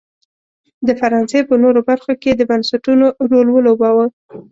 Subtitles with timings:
[0.87, 4.05] د فرانسې په نورو برخو کې یې د بنسټونو رول ولوباوه.